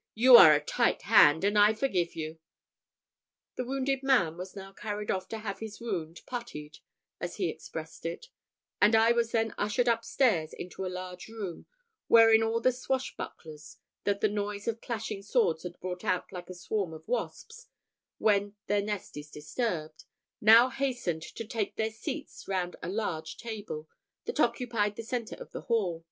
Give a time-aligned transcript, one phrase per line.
[0.14, 2.38] _you are a tight hand, and I forgive you."
[3.56, 6.78] The wounded man was now carried off to have his wound puttied,
[7.20, 8.30] as he expressed it;
[8.80, 11.66] and I was then ushered up stairs into a large room,
[12.06, 16.48] wherein all the swash bucklers, that the noise of clashing swords had brought out like
[16.48, 17.66] a swarm of wasps
[18.16, 20.04] when their nest is disturbed,
[20.40, 23.86] now hastened to take their seats round a large table
[24.24, 26.06] that occupied the centre of the hall.